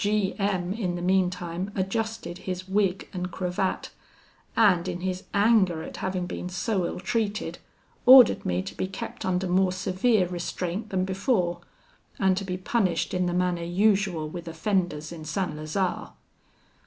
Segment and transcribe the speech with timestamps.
[0.03, 3.91] "G M in the meantime adjusted his wig and cravat,
[4.57, 7.59] and in his anger at having been so ill treated,
[8.07, 11.61] ordered me to be kept under more severe restraint than before,
[12.17, 15.55] and to be punished in the manner usual with offenders in St.
[15.55, 16.13] Lazare.